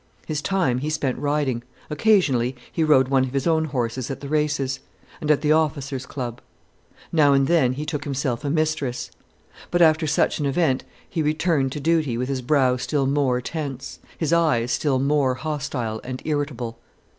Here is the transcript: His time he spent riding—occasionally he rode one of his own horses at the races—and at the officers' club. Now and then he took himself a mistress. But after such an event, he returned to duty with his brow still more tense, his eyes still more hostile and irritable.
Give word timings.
His 0.25 0.41
time 0.41 0.79
he 0.79 0.89
spent 0.89 1.19
riding—occasionally 1.19 2.55
he 2.71 2.83
rode 2.83 3.09
one 3.09 3.23
of 3.25 3.33
his 3.33 3.45
own 3.45 3.65
horses 3.65 4.09
at 4.09 4.19
the 4.19 4.27
races—and 4.27 5.29
at 5.29 5.41
the 5.41 5.51
officers' 5.51 6.07
club. 6.07 6.41
Now 7.11 7.33
and 7.33 7.45
then 7.45 7.73
he 7.73 7.85
took 7.85 8.03
himself 8.03 8.43
a 8.43 8.49
mistress. 8.49 9.11
But 9.69 9.83
after 9.83 10.07
such 10.07 10.39
an 10.39 10.47
event, 10.47 10.83
he 11.07 11.21
returned 11.21 11.71
to 11.73 11.79
duty 11.79 12.17
with 12.17 12.29
his 12.29 12.41
brow 12.41 12.77
still 12.77 13.05
more 13.05 13.41
tense, 13.41 13.99
his 14.17 14.33
eyes 14.33 14.71
still 14.71 14.97
more 14.97 15.35
hostile 15.35 16.01
and 16.03 16.19
irritable. 16.25 16.79